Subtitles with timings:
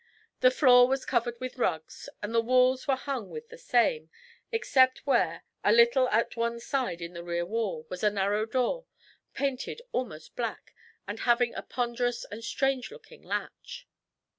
[0.39, 4.09] The floor was covered with rugs, and the walls were hung with the same,
[4.51, 8.87] except where, a little at one side in the rear wall, was a narrow door,
[9.35, 10.73] painted almost black,
[11.07, 13.87] and having a ponderous and strange looking latch.